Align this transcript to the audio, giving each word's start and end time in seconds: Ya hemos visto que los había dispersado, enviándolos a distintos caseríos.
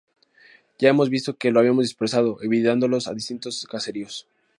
Ya 0.79 0.89
hemos 0.89 1.11
visto 1.11 1.37
que 1.37 1.51
los 1.51 1.59
había 1.61 1.79
dispersado, 1.79 2.39
enviándolos 2.41 3.07
a 3.07 3.13
distintos 3.13 3.67
caseríos. 3.69 4.27